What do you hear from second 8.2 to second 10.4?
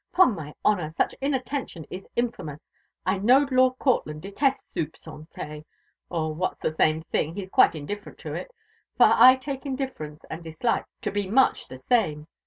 to it; for I take indifference